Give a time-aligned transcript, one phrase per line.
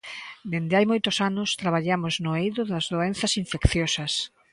[0.51, 4.13] Dende hai moitos anos traballamos no eido das doenzas infecciosas.